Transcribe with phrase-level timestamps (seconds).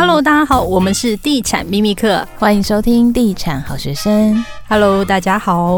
[0.00, 4.44] Hello，大家好，我们是地产秘密课，欢迎收听地产好学生。
[4.68, 5.76] Hello，大家好，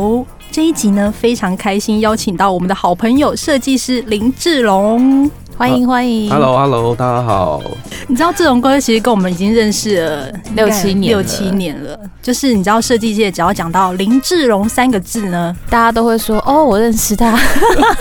[0.51, 5.31] 这一集呢非常开心，邀请到我们的好朋友设计师林志龙。
[5.61, 7.61] 欢迎欢迎，Hello，Hello，大家好。
[8.09, 12.01] 你知道志荣哥其实跟我们已经认识了六七年，六七年了。
[12.23, 17.39] 就是你知道设计界只要讲到林志荣三个字呢，大家都会说哦，我认识他，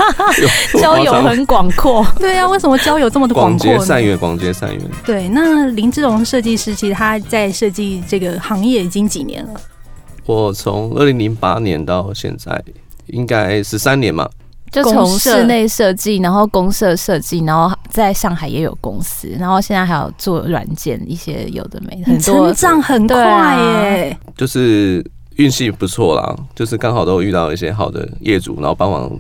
[0.80, 2.08] 交友很广阔。
[2.18, 3.68] 对啊，为什么交友这么的广阔？
[3.68, 4.82] 广结善缘，广结善缘。
[5.06, 9.60] 对，那林志荣设计师其实他在设计这个行业已经几年了？
[10.26, 12.64] 我从二零零八年到现在，
[13.08, 14.30] 应该十三年嘛。
[14.72, 24.18] 就从室内设计，然后公社设计，然后在上海也有公司，然后现在还有做软件，一些有的没的，很多成长很快耶。
[24.38, 25.04] 就是
[25.38, 29.12] 运气不错啦，就是刚好都遇到一些好的业主，然后帮忙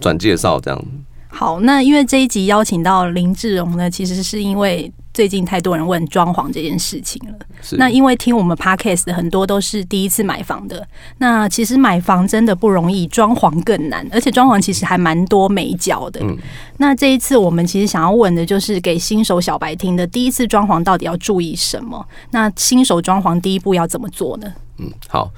[0.00, 0.84] 转介绍这样。
[1.32, 4.92] 好，那因为这一集邀请到林志荣呢，其实是因为。
[5.14, 7.38] 最近太多人问装潢这件事情了。
[7.72, 10.88] 那因为听我们 podcast 的很多都是第一次买房的。
[11.18, 16.20] 那其实买房真的不容易，装潢更难，而且装潢其实还蛮多美角的。
[16.22, 16.34] 嗯
[16.78, 22.02] 那这一次我们其实想要问的就是给新手小白听的，第一次装潢到底要注意什么？
[22.30, 24.50] 那新手装潢第一步要怎么做呢？
[24.78, 25.30] 嗯，好，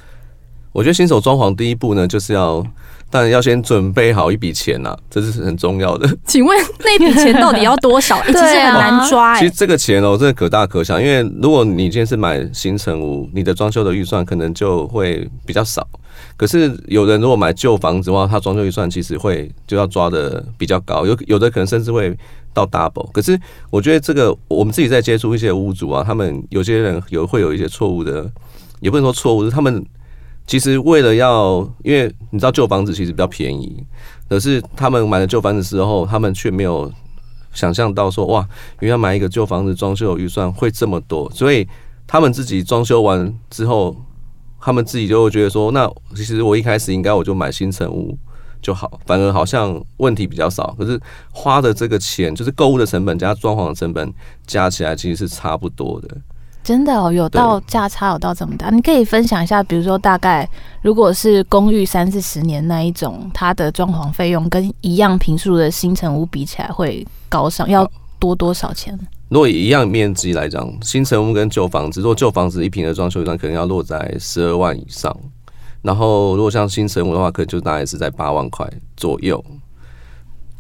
[0.71, 2.65] 我觉得新手装潢第一步呢，就是要。
[3.15, 6.05] 但要先准备好一笔钱呐、啊，这是很重要的。
[6.27, 8.17] 请问那笔钱到底要多少？
[8.27, 9.39] 欸、其实很难抓、欸。
[9.39, 11.01] 其实这个钱哦、喔，真的可大可小。
[11.01, 15.87] 因为如果你今天是买新城屋，你的装修的预算可能就会比较少。
[16.37, 22.13] 可是有人如果买旧房子的话，他装修预算其实会就要抓的比较高，有有的可能甚至会
[22.53, 23.09] 到 double。
[23.13, 23.39] 可是
[23.71, 28.29] 我觉得这个我们自己在接触一些屋主啊，他们有些人有会有一些错误的，
[28.81, 29.87] 也不能说错误，是他们。
[30.47, 33.85] 其实为了要，因为你知道旧房子其实比较便宜，
[34.29, 36.93] 可是他们买了旧房子之后，他们却没有
[37.53, 38.47] 想象到说，哇，
[38.81, 41.67] 原来买一个旧房子装修预算会这么多，所以
[42.07, 43.97] 他们自己装修完之后，
[44.61, 48.17] 他们自己就会觉得说，那其实我一开始应该我就买新成屋
[48.61, 51.01] 就好，反而好像问题比较少，可是
[51.33, 54.13] 花的这个钱就是购物的成本加装潢的成本
[54.47, 56.09] 加起来其实是差不多的。
[56.65, 58.71] 真的哦，有到价差有到这么大？
[58.71, 60.49] 你可以分享一下，比如说大概
[60.81, 67.89] 如果是公寓三四十年那一种，它的装潢费用跟一样平数的新城屋比起来会高上，要
[68.19, 68.99] 多多少钱？
[69.29, 75.15] 如果以一样面积来讲，新城屋跟旧房子，如果旧房子一平的装修预算可能要落在十二万以上，
[75.83, 78.67] 然后如果像新城屋的话，可能就大概是在八万块
[78.97, 79.45] 左右。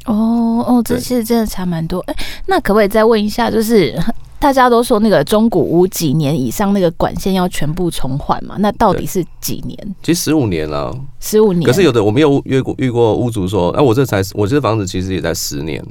[0.04, 2.00] 哦哦，这其实真的差蛮多。
[2.00, 2.14] 哎，
[2.44, 3.98] 那可不可以再问一下，就是？
[4.44, 8.56] 大家都说那个中古屋几年以上那个管线要全部重换嘛？
[8.58, 9.96] 那到底是几年？
[10.02, 11.64] 其实十五年了，十五年。
[11.64, 15.82] 可是有的我没有遇过遇过屋主说，哎、啊，我这才我这房子其实也在十年。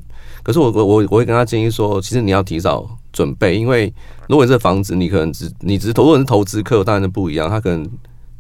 [0.43, 3.91] 可是我我我我会跟他建议说，其实你要提早准备，因为
[4.29, 7.83] 如果你这房子你可能只你只是投如果是投资客，当然就不一样，他可能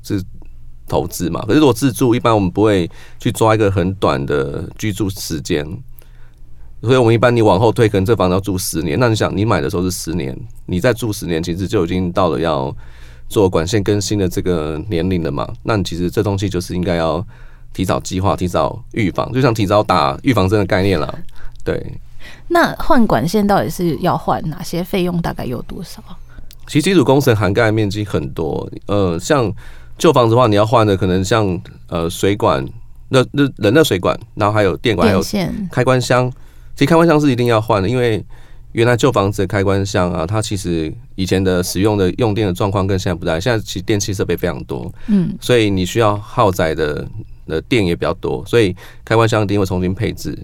[0.03, 0.21] 是
[0.87, 1.43] 投资嘛。
[1.47, 2.87] 可是如果自住，一般我们不会
[3.17, 5.67] 去抓一个很短的居住时间。
[6.83, 8.99] 所以，我们一般你往后推，可能这房子要住十年。
[8.99, 12.75] 那你想，你买的时候是十年，你再住十年，其实就已经到了要
[13.29, 15.47] 做管线更新的这个年龄了嘛？
[15.63, 17.25] 那你其实这东西就是应该要
[17.73, 21.19] 提早计划、提早预防，就像提早打预防针的概念了。
[21.63, 21.81] 对。
[22.49, 25.21] 那换管线到底是要换哪些费用？
[25.21, 26.03] 大概有多少？
[26.67, 28.69] 其实基础工程涵盖面积很多。
[28.87, 29.49] 呃，像
[29.97, 31.57] 旧房子的话，你要换的可能像
[31.87, 32.65] 呃水管、
[33.07, 35.23] 热热冷热水管，然后还有电管、还有
[35.71, 36.29] 开关箱。
[36.75, 38.23] 其实开关箱是一定要换的，因为
[38.71, 47.07] 原来旧房子的开关箱啊，它其实以前的使用的用电的状况跟现在不太，现在其实电器设备非常多，嗯，所以你需要耗载的
[47.45, 48.75] 的电也比较多，所以
[49.05, 50.37] 开关箱一定会重新配置。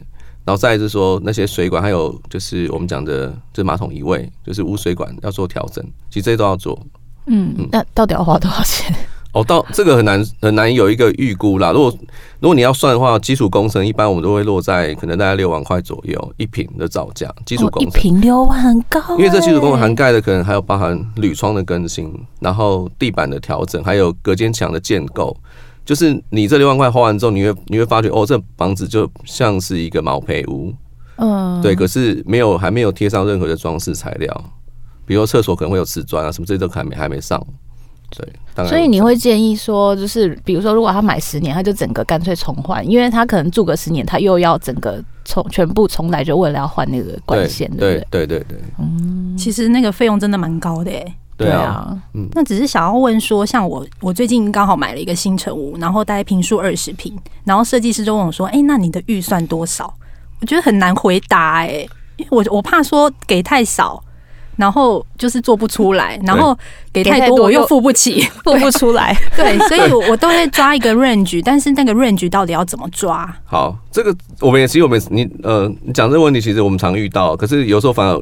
[0.45, 6.79] 然后再就是说那些水管，还有就是我们讲的，就是马桶移位，就是污水管要做调整，其实这些都要做。
[7.28, 8.95] 嗯，那到底要花多少钱？
[9.31, 11.72] 哦，到这个很难很难有一个预估啦。
[11.72, 11.94] 如果
[12.40, 17.31] 如果你要算的话，基础工程一般我们都会落在可能大概六万块左右一平的造价。
[17.45, 25.36] 基础工程、哦、一平六万很高，因为这基础工程涵盖的可能还有包含铝窗的更新，然后地板的调整，还有隔间墙的建构。
[25.86, 30.74] 就是你这六万块花完之后，你会你会发觉哦，这房子就像是一个毛坯屋。
[31.18, 34.44] 嗯，对，可是没有还没有贴上任何的装饰材料，
[35.06, 37.39] 比如说厕所可能会有瓷砖啊什么，这些都还没还没上。
[38.15, 48.25] 对，所以你会建议说，就是比如说，如果他买十年，他就整个干脆重换，因为他可能住个十年，他又要整个重全部重来，就为了要换那个管线，对不对？
[48.25, 59.94] 对对对，嗯，其实那个费用真的蛮高的，哎，对啊，嗯，那只是想要问说，像我，我最近刚好买了一个新城屋，然后大概平数二十平，然后设计师就问我说，哎，那你的预算多少？
[60.41, 61.85] 我觉得很难回答，哎，
[62.29, 64.03] 我我怕说给太少。
[64.59, 66.57] 然后就是做不出来，然后
[66.91, 69.15] 给太多我又付不起， 付不出来。
[69.38, 73.33] 对， 所以我都会抓一个 range，但是那个 range 到底要怎么抓？
[73.45, 78.21] 好，这个我们也其实我们你呃，你讲这个问题，其实我们常遇到，可是有时候反而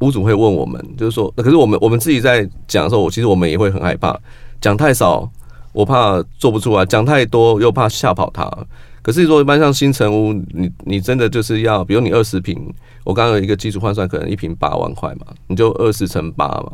[0.00, 4.14] 屋主会问我们，就是说，可是我们我们自己在讲的时候，我其实我们也会很害怕，
[4.60, 5.26] 讲太少，
[5.72, 8.46] 我怕做不出来；讲太多，又怕吓跑他。
[9.08, 12.70] 可是如果一般像新城屋，你你真的就是要，比如你二十平，
[13.04, 16.72] 我刚刚有一个基础换算，可能一平八万块嘛，你就二十乘八嘛，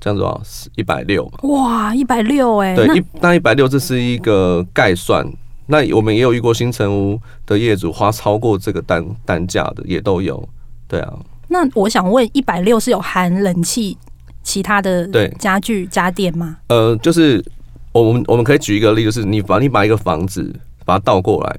[0.00, 0.40] 这样子的话
[0.76, 1.40] 一百六嘛。
[1.48, 2.76] 哇，一百六哎！
[2.76, 5.28] 对，一那一百六这是一个概算，
[5.66, 10.48] 那我们也有遇过新城屋的业主花超过这个单单价的也都有，
[10.86, 11.12] 对啊。
[11.48, 13.98] 那我想问，一百六是有含冷气、
[14.44, 16.58] 其他的对家具家电吗？
[16.68, 17.44] 呃，就是
[17.90, 21.58] 我们我们可以举一个例子，就是你把你把一个房子把它倒过来。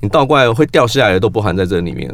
[0.00, 2.10] 你倒过来会掉下来的都不含在这里面，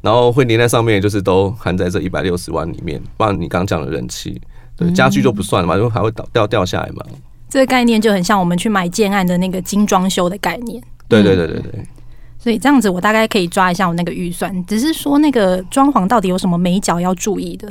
[0.00, 3.00] 然后会粘在上面，就是都含在这一百六十万里面。
[3.16, 4.40] 不然你刚讲的人气，
[4.76, 7.04] 对家具就不算了嘛，因为还会倒掉掉下来嘛。
[7.48, 10.82] 这个概念就很像我们去买建案的那个精装修的概念。
[11.08, 11.86] 对对对对对。
[12.38, 17.68] 所以这样子我大概可以抓一下我那个预算，只是说那个装潢到底有什么眉角要注意的？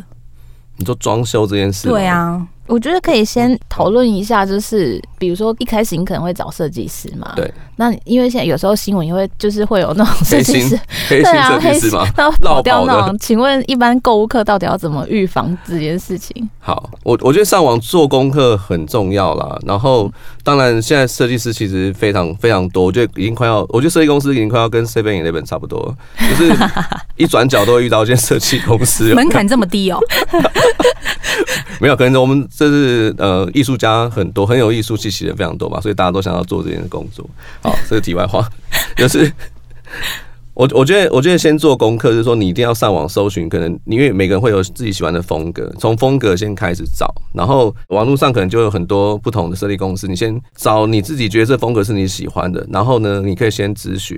[0.76, 1.88] 你说装修这件事？
[1.88, 2.48] 对啊。
[2.68, 7.52] 我觉得可以先讨论一下，就是比如说一开始你可能会找设计师嘛，对。
[7.76, 10.80] 那因为现在有时候新闻也会就是会有那种设计师，
[11.10, 13.18] 对啊，黑心，然后跑掉那种。
[13.20, 16.50] 请问一般购物客到底要怎么预防这件事情？
[16.60, 19.60] 好，我我觉得上网做功课很重要啦。
[19.66, 20.12] 然后
[20.44, 26.52] 当然现在设计师其实非常非常多，我觉得已经快要，我觉得设计公司已经快要跟 Seven Eleven 差不多，就是
[27.16, 30.00] 一转角都会遇到一间设计公司， 门槛这么低哦。
[31.80, 37.28] 没有，可能我们这是呃艺术家很多，很有艺术气息的非常多嘛，所以大家都想要做这件工作。
[37.62, 38.48] 好，这个题外话
[38.96, 39.32] 就是，
[40.54, 54.18] 我我觉得我觉得先做功课，就是说你一定要上网搜寻，可能因为每个人会有自己喜欢的风格，从风格先开始找，然后网络上可能就有很多不同的设计公司，你先找你自己觉得这风格是你喜欢的，然后呢，你可以先咨询，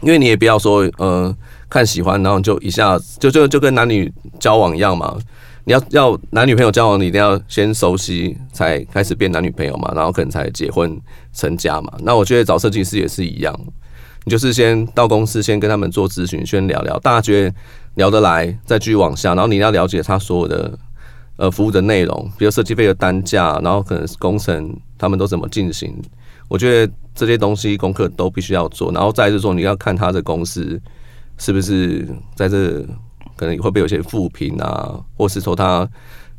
[0.00, 1.34] 因为你也不要说呃
[1.68, 4.10] 看喜欢，然后就一下子就就就跟男女
[4.40, 5.16] 交往一样嘛。
[5.64, 11.00] 你要要男女朋友交往，你一定要先熟悉，才开始变男女朋友嘛，然后可能才结婚
[11.32, 11.92] 成家嘛。
[12.00, 13.56] 那我觉得找设计师也是一样，
[14.24, 17.54] 你就是先到公司，先跟他们做咨询，先聊聊，大家觉得
[17.94, 19.36] 聊得来，再继续往下。
[19.36, 20.76] 然后你要了解他所有的
[21.36, 25.94] 呃服务的内容，比如设计费的单价，然后可能工程他们都怎么进行。
[26.48, 30.80] 我觉得这些东西功课都必须要做，然后再就是说你要看他的公司
[31.38, 32.04] 是不是
[32.34, 32.84] 在这。
[33.42, 35.88] 可能会不会有些负评啊，或是说他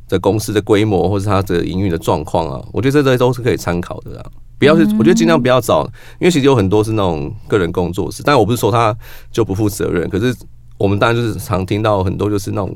[0.08, 4.26] 的公司的规模，或是他的营运的状况啊，我觉得这些都是可以参考的啊。
[4.58, 5.84] 不要去，我觉得尽量不要找，
[6.18, 8.96] 因为其实有很多是那种个人工作室，但我不是说他
[9.34, 10.10] 就不负责任。
[10.10, 10.34] 可是
[10.78, 12.74] 我们当然就是常听到很多就是那种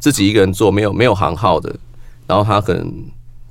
[0.00, 1.72] 自己一个人做，没有没有行号的，
[2.26, 2.92] 然后他可能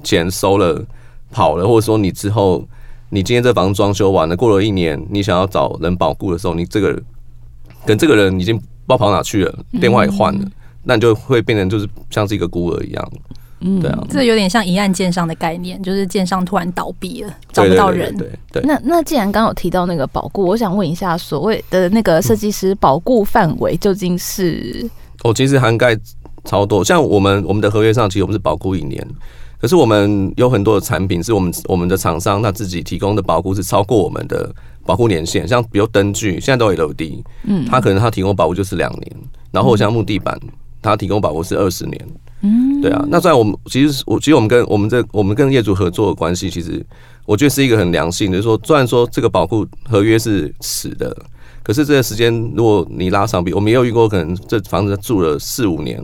[0.04, 0.84] 钱收了
[1.32, 2.68] 跑了，或者说你之后
[3.12, 7.02] 你今天这房装修完了，过了一年，你想要找人保固的时候，你这个
[7.86, 8.62] 跟这个人已经。
[8.88, 10.45] 不知道跑哪去了，电话也换了，
[10.84, 13.12] 那你就会变成就是像是一个孤儿一样，
[13.60, 18.16] 嗯，对啊，这有点像一案建商的概念，就是建商突然倒闭了，找不到人。
[18.16, 18.63] 对对。
[18.63, 24.90] 那那既然刚刚有提到那个保固，我想问一下，所谓的那个设计师保固范围究竟是？
[25.24, 25.98] 哦，其实涵盖
[26.45, 29.06] 超多，像我们我们的合约上，其实我们是保固一年，
[29.59, 34.50] 可是我们有很多的产品是我们我们的厂商他自己提供的保固是超过我们的。
[34.88, 39.16] 保护年限，像比如灯具，现在都有 LED，嗯，它可能它提供保护就是两年，
[39.52, 40.40] 然后像木地板，
[40.82, 42.08] 它提供保护是二十年，
[42.42, 43.06] 嗯，对啊。
[43.10, 46.84] 那在我们其实我其实我们跟我们这我们跟业主合作的关系，其实
[47.26, 51.14] 我觉得是一个很良性的，就是说虽然说这个保护合约是死的，
[51.64, 56.02] 可是这个时间如果你拉长比，我们也有遇过，可能这房子住了四五年，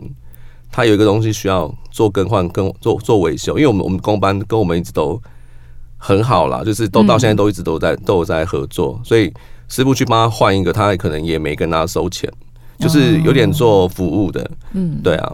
[0.70, 5.18] 它有一个东西需要做更换、更做做维修，因为我们我们工班跟我们一直都。
[6.06, 9.32] 很好啦，就是都到现在都一直都在都有在合作，所以
[9.70, 12.30] 师傅去帮他换一个，他可能也没跟他收钱，
[12.78, 15.32] 就是有点做服务的，嗯，对啊，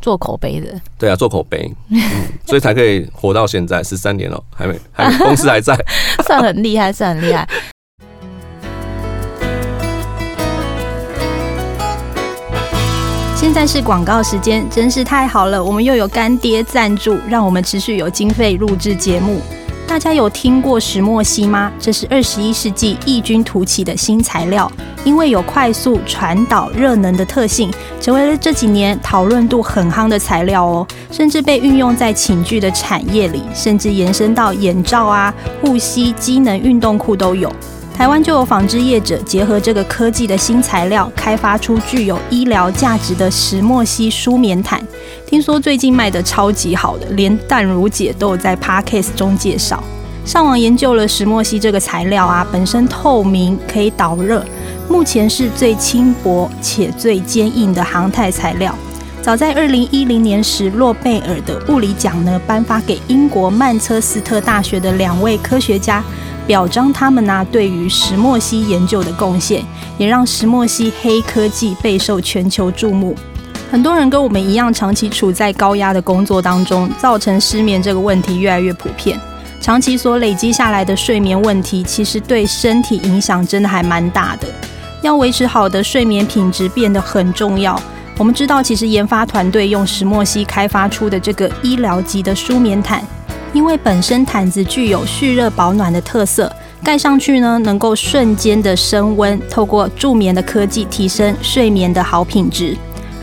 [0.00, 2.00] 做口碑的，对啊，做口碑， 嗯，
[2.44, 5.78] 所以才可以活到现在十三年了，还没还 公司还在，
[6.26, 7.48] 算很厉害，算很厉害。
[13.36, 19.40] 现在是广告时间，真是太好了，我们又有干爹赞助，让我们持续有经费录制节目。
[19.88, 21.72] 大家有听过石墨烯吗？
[21.80, 24.70] 这是二十一世纪异军突起的新材料，
[25.02, 30.86] 因为有快速传导热能的特性，成为了这几年讨论度很夯的材料哦。
[31.10, 37.50] 甚至被运用在寝具的产业里，甚至延伸到眼罩啊、护膝、机能运动裤都有。
[37.96, 44.80] 台湾就有纺织业者结合这个科技的新材料，开发出具有医疗价值的石墨烯舒眠毯。
[45.28, 49.84] 听说最近卖得超级好的，连淡如姐都有在 Podcast 中介绍。
[50.24, 54.42] 上网研究了石墨烯这个材料啊，本身透明，可以导热，
[54.88, 58.74] 目前是最轻薄且最坚硬的航太材料。
[59.20, 66.02] 早在二零一零年时，诺贝尔的物理奖呢颁发给英国曼彻斯特大学的两位科学家，
[66.46, 69.62] 表彰他们呢对于石墨烯研究的贡献，
[69.98, 73.14] 也让石墨烯黑科技备受全球注目。
[73.70, 79.20] 很多人跟我们一样，长期处在高压的工作当中，造成失眠这个问题越来越普遍。
[79.60, 84.48] 长期所累积下来的睡眠问题，其实对身体影响真的还蛮大的。
[85.02, 87.80] 要维持好的睡眠品质变得很重要。
[88.16, 93.02] 我们知道，其实研发团队用石墨烯开发出的这个医疗级的舒眠毯，
[93.52, 96.50] 因为本身毯子具有蓄热保暖的特色，
[96.82, 102.74] 盖上去呢能够瞬间的升温，透过助眠的科技提升睡眠的好品质。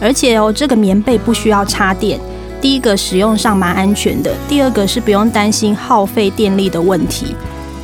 [0.02, 2.20] 而且哦，这个棉被不需要插电，
[2.62, 7.36] 第一个使用上蛮安全的，第二个是不用担心耗费电力的问题。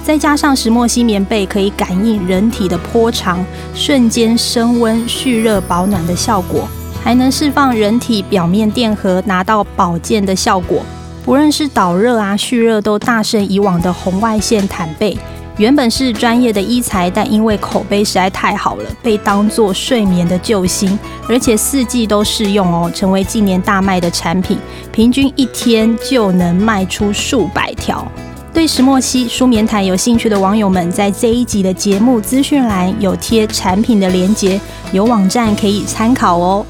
[0.03, 6.68] 再加上石墨烯棉被可以感应人体的波长，瞬间升温、蓄热保暖的效果。
[7.03, 10.84] 还能释放人体表面电荷，拿到保健的效果。
[11.25, 15.18] 不论是导热啊、蓄热，都大胜以往的红外线毯被。
[15.62, 20.98] 原本是专业的医材，但因为口碑实在太好了，被当作睡眠的救星，
[21.30, 24.58] 而且四季都适用哦，成为近年大卖的产品。
[24.91, 28.03] 平均一天就能卖出数百条。
[28.51, 34.60] 对石墨烯舒眠毯有兴趣的网友们，在这一集的节目资讯栏有贴产品的链接，
[34.91, 36.65] 有网站可以参考哦。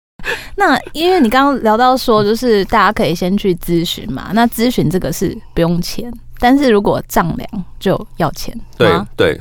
[0.56, 4.30] 那因为你刚刚聊到说，就是大家可以先去咨询嘛。
[4.32, 6.10] 那咨询这个是不用钱，
[6.44, 8.54] 但是如果丈量就要钱。
[8.76, 9.40] 对对。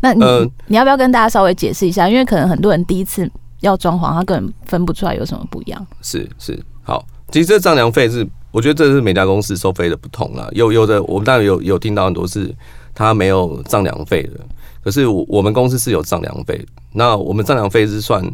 [0.00, 2.08] 那你、呃、你要不要跟大家稍微解释一下？
[2.08, 5.86] 因为可能很多人第一次要装潢，他根本分不出来有什么不一样。
[6.00, 10.48] 是是，好，其实这丈量费是，我觉得这是每家公司收费的不同啦。
[10.52, 12.50] 有有的我们当然有有听到很多是
[12.94, 14.40] 他没有丈量费的，
[14.82, 16.64] 可是我我们公司是有丈量费。
[16.92, 18.24] 那我们丈量费是算。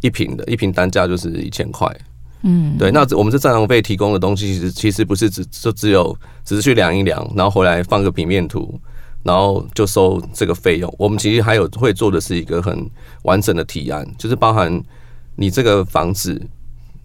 [0.00, 1.92] 一平的一平单价就是一千块，
[2.42, 2.90] 嗯，对。
[2.90, 8.80] 那我们这丈量费提供的东西，其实其实不是只就只有只是去量一量，然后回来放个平面图，
[9.22, 10.94] 然后就收这个费用。
[10.98, 12.88] 我们其实还有会做的是一个很
[13.22, 14.82] 完整的提案，就是包含
[15.36, 16.40] 你这个房子，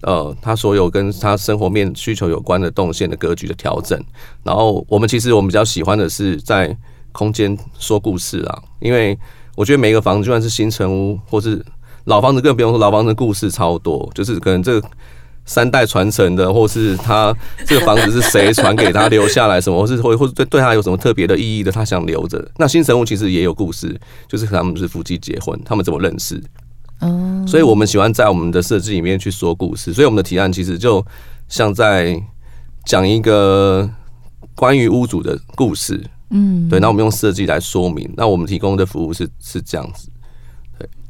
[0.01, 3.99] 呃，它所有跟它生活面需求有关的动线的格局的调整。
[4.43, 6.75] 然后我们其实我们比较喜欢的是在
[7.11, 9.17] 空间说故事啊，因为
[9.55, 11.63] 我觉得每个房子就算是新成屋或是
[12.05, 14.81] 老房子更不用说，老房子故事超多，就是可能这
[15.45, 17.35] 三代传承的，或是他
[17.65, 22.45] 这个房子是谁传给他留下来什么，或是或或者对对他有什么特别的意义的，他想留着。
[22.57, 26.41] 那新神物其实也有故事，就是他们是夫妻结婚，他们怎么认识？
[26.99, 31.05] 哦，所以我们喜欢在我们的设计里面去说故事，所以我们的提案其实就
[31.49, 32.21] 像在
[32.85, 33.89] 讲一个
[34.55, 36.01] 关于屋主的故事。
[36.29, 40.07] 嗯，对，那我们用设计来说明，那我们提供的服务是是这样子。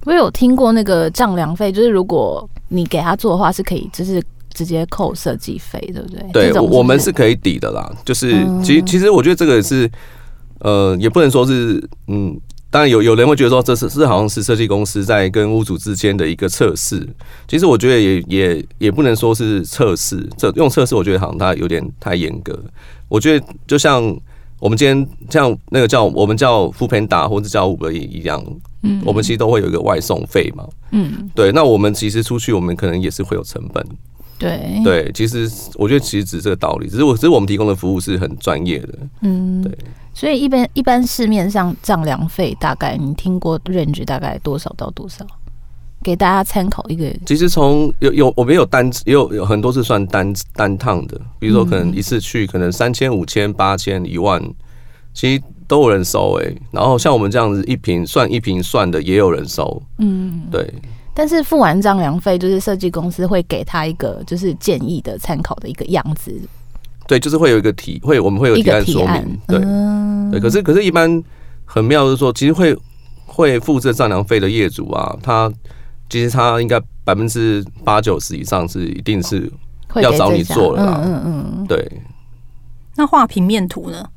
[0.06, 4.22] 我有听过那个丈量费，就是如果你给他做的话，是可以就是
[4.54, 6.52] 直接扣设计费，对不对？
[6.52, 7.92] 对，我们是可以抵的啦。
[8.06, 9.90] 就是其实其实我觉得这个是
[10.60, 17.08] 呃，也不能说是嗯，当然有有人会觉得说这是是好像是设计公司在跟屋主之间的一个测试。
[17.48, 22.58] 其实我觉得也也也不能说是测试，这用测试我觉得好像它有点太严格。
[23.08, 24.04] 我觉得就像
[24.64, 28.42] 我们今天像那个叫我们叫 foodpanda 或者叫 Uber 一样。
[28.84, 30.66] 嗯，我们其实都会有一个外送费嘛。
[30.92, 33.86] 嗯，对，那我们其实出去，我们可能也是会有成本。
[34.40, 39.00] 对对，其实我觉得其实只是这个道理，只是我只是我们提供的服务是很专业的。
[39.20, 39.78] 嗯，对。
[40.14, 45.26] 所以一般一般市面上丈量费大概你听过 range 大概多少到多少？
[46.04, 47.12] 给大家参考一个。
[47.26, 54.40] 其实从有有我们有单也有有很多是算单单趟的，比如说可能一次去可能三千、五千、八千、一万，
[55.14, 55.42] 其实。
[55.66, 60.72] 都有人收哎、欸，然后像我们这样子一瓶算一瓶算的也有人收，嗯，对。
[61.16, 66.38] 但是付完丈量费，就是设计公司会给他一个就是建议的参考的一个样子，
[67.08, 70.40] 对，就是会有一个提会我们会有提案说明，对，嗯、对。
[70.40, 71.24] 可是可是，一般
[71.66, 72.78] 很妙的是说，其实会
[73.26, 75.52] 会付这丈量费的业主啊，他
[76.14, 79.52] 其实他应该百分之八九十以上是一定是
[79.96, 81.92] 要找你做的啦，嗯嗯嗯，对。
[82.96, 84.08] 那画平面图呢？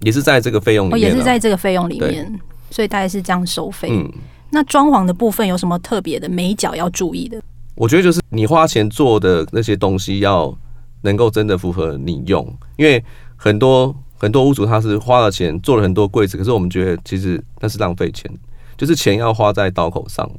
[0.00, 2.38] 也是在这个费用里面，啊，也是在这个费用里面，
[2.70, 3.88] 所以大概是这样收费。
[3.90, 4.12] 嗯，
[4.50, 7.40] 那装潢的部分有什么特别的美角要注意的？
[7.76, 10.54] 我觉得就是你花钱做的那些东西要
[11.00, 13.02] 能够真的符合你用，因为
[13.36, 18.30] 很多很多屋主他是花了钱做了很多柜子，可是我们觉得其实那是浪费钱，
[18.76, 20.30] 就是钱要花在刀口上。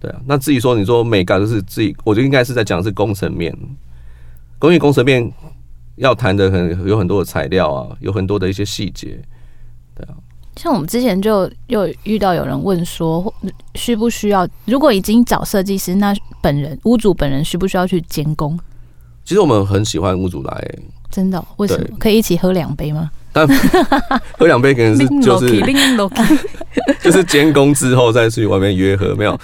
[0.00, 3.54] 对啊，那至于说你说美感就是自己，我觉得应该是在讲是工程面，
[4.58, 5.30] 工业工程面
[5.96, 9.20] 要谈的很有很多的材料啊，有很多的一些细节。
[9.94, 10.14] 对啊，
[10.56, 13.32] 像我们之前就又遇到有人问说，
[13.74, 14.48] 需不需要？
[14.64, 18.58] 如果已经找设计师，那本人屋主本人需不需要去监工？
[19.22, 20.78] 其实我们很喜欢屋主来、欸，
[21.10, 21.46] 真的、哦？
[21.58, 21.96] 为什么？
[21.98, 23.10] 可以一起喝两杯吗？
[23.32, 23.46] 但
[24.36, 25.60] 喝两杯可能是就是
[27.00, 29.38] 就是监工之后再去外面约喝，没有。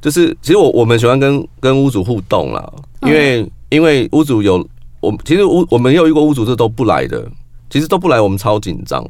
[0.00, 4.66] 就是其实我我们喜欢跟跟屋主互动啦，因为因为屋主有
[5.00, 7.26] 我其实屋我们有遇过屋主是都不来的，
[7.68, 9.04] 其实都不来，我们超紧张。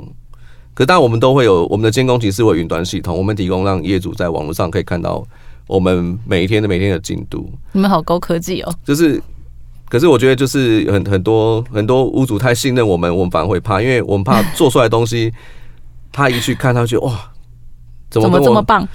[0.74, 5.22] 可但我们都会有我们的监工，其实会云端系统，我们提供让业主在网络上可以看到
[5.66, 7.50] 我们每一天的每天的进度。
[7.72, 8.74] 你们好高科技哦！
[8.84, 9.20] 就是，
[9.88, 15.32] 可是我觉得就是很很多很多屋主太信任我们，我们反而会怕，因为我们怕做出来的东西，
[16.12, 17.30] 他一去看，他就觉得哇。
[18.10, 18.88] 怎么怎么这么棒？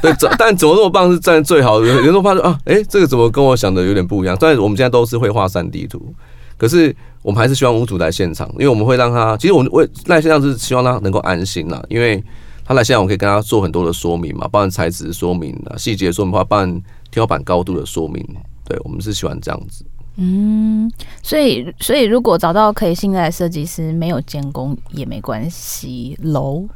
[0.02, 1.86] 对，但怎么那么棒是站最好的。
[1.86, 4.36] 有人都发现啊，哎、欸，这个怎么跟我想的有点不一样？
[4.40, 6.14] 但是我们现在都是会画三 D 图，
[6.56, 12.22] 可是我们还是希望屋主来现场，因为我们会让他，其实我们为来现场是希望他能够安心呐，因为
[12.64, 18.24] 他来现场，我可以跟他做很多的说明嘛，包含材质说明啊、细节说明话，包含天花板高度的说明。
[18.64, 19.84] 对，我们是喜欢这样子。
[20.16, 20.90] 嗯，
[21.22, 26.68] 所以所以如果找到可以信赖的设计师，没有监工也没关系，楼。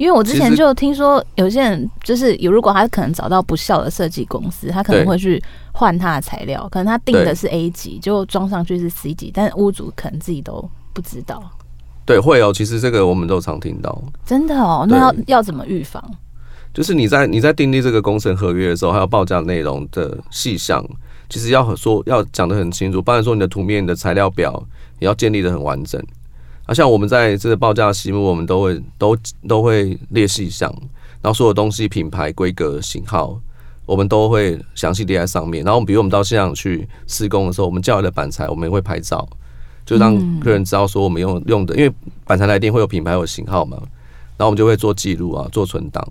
[0.00, 5.40] 因为我之前就听说有些人就是有，如果他可能找到不孝的设计公司，他可能会去
[5.72, 11.42] 换他的材料，可能他定的是 A 级，就装上去是 C 级，但是屋主可能自己都不知道。
[12.06, 14.02] 对，会哦，其实这个我们都常听到。
[14.24, 16.02] 真的哦，那要要怎么预防？
[16.72, 20.82] 就是你在你在订立这个工程合约的时候，还有报价内容的细项，
[21.28, 24.66] 其实要说要讲的很清楚，不然说你的图面、你的材料表
[24.98, 26.02] 你要建立的很完整。
[26.70, 29.16] 啊，像我们在这个报价项目，我们都会都
[29.48, 30.72] 都会列细项，
[31.20, 33.36] 然后所有东西品牌、规格、型号，
[33.86, 35.64] 我们都会详细列在上面。
[35.64, 39.28] 然后，比如我们到现场去施工的时候，我们叫来的板材，我们也会拍照，
[39.84, 41.92] 就让客人知道说我们用用的，因为
[42.24, 43.76] 板材来电会有品牌、有型号嘛，
[44.36, 46.06] 然后我们就会做记录啊，做存档，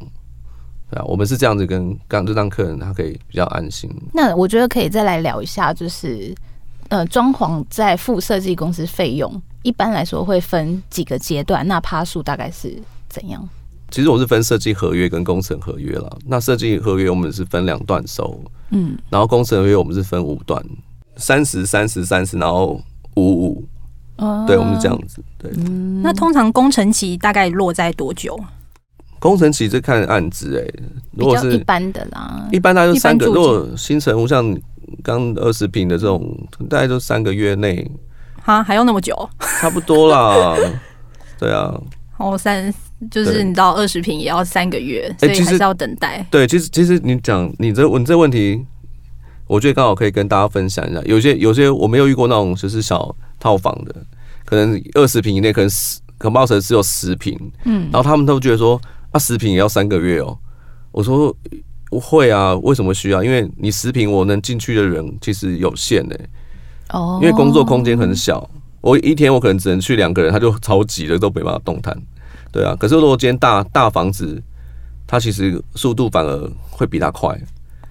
[0.91, 3.89] 对啊，我们是这样子跟刚就让客人他可以比较安心。
[4.13, 6.35] 那我觉得可以再来聊一下，就是
[6.89, 9.41] 呃，装潢在付设计公司费用。
[9.61, 12.77] 一般来说会分几个阶段，那趴数大概是
[13.09, 13.47] 怎样？
[13.91, 16.17] 其实我是分设计合约跟工程合约了。
[16.25, 20.63] 那设计合约我们是分两段收，嗯，然后工程合约我们是分五段，
[21.15, 22.79] 三十、三十、三十，然后
[23.15, 23.65] 五五。
[24.17, 25.23] 哦，对，我们是这样子。
[25.37, 28.39] 对，嗯，那通常工程期大概落在多久？
[29.19, 33.25] 工程其实看案子哎，欸，如果是一般的啦，一般大概就三个。
[33.27, 34.57] 如果新城屋像
[35.03, 36.35] 刚二十平的这种，
[36.69, 37.89] 大概就三个月内。
[38.45, 39.29] 啊，还要那么久？
[39.59, 40.55] 差不多啦，
[41.37, 41.71] 对啊。
[42.17, 42.73] 哦，三
[43.11, 46.25] 就是你到二十平也要三个月，所以还是要等待。
[46.31, 48.65] 对，其实其实你讲你这问这问题，
[49.45, 51.01] 我觉得刚好可以跟大家分享一下。
[51.05, 53.95] 有些有些我没有遇过那种就是小套房的，
[54.45, 60.37] 可能二十平以内，可能十可能只有十平，嗯，然后他们都觉得说啊，十坪也要三个月哦。
[60.91, 61.35] 我说
[61.89, 63.23] 不会啊，为什么需要？
[63.23, 66.19] 因为你十坪我能进去的人其实有限的。
[66.91, 68.49] 哦，因为工作空间很小，
[68.81, 71.95] 我一天我可能只能去两个人，他就超挤了，都没办法动弹。
[72.51, 74.41] 对啊，可是如果间大大房子，
[75.05, 77.39] 它其实速度反而会比它快。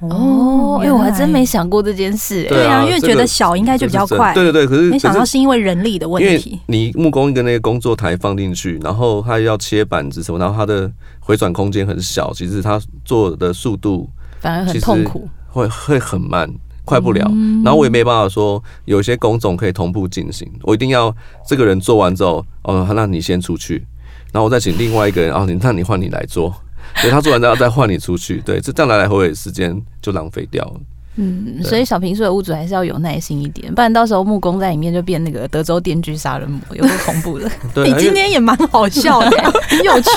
[0.00, 2.44] 哦，哎，我还真没想过这件事。
[2.44, 4.32] 对啊，因为觉得小应该就比较快。
[4.34, 6.61] 对对对，可是没想到是因为人力的问题。
[6.66, 14.08] 你木工一个那个工作台放进去，然后他要切板子什么，然后他的回转空间很小，其实他做的速度
[14.40, 16.48] 反而很痛苦，会会很慢。
[16.84, 17.20] 快不了，
[17.62, 21.14] 然后我也没办法说有些工种可以同步进行，我一定要
[21.46, 23.87] 这个人做完之后，哦，那你先出去，
[24.32, 26.54] 然后我再请另外一个人，哦，你 那你换你来做，
[27.03, 30.74] 对，他做完之后再换你出去，对，这这样来来回回时间就浪费掉了。
[31.20, 37.51] 嗯，所以小平数的屋主还是要有耐心一点，不然到时候木工在里面就变那个德州电锯杀人魔，有点恐怖的。
[37.85, 40.11] 你今天也蛮好笑的，很有趣。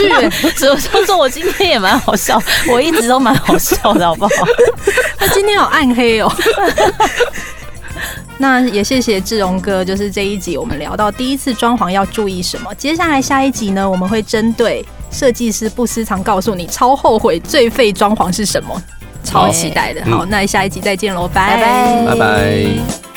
[0.55, 2.39] 所以我就说我今天也蛮好笑，
[2.71, 4.31] 我一直都蛮好笑的，好不好？
[5.17, 6.31] 他今天好暗黑哦。
[8.37, 12.71] 那也谢谢志荣哥，就是这一集我们聊到第一次装潢要注意什么。
[12.75, 18.81] 接下来下一集呢，我们会针对设计师不私藏告诉你超后悔最废装潢是什么。
[19.23, 23.10] 超期待的，好，那下一集再见喽，拜拜，拜拜。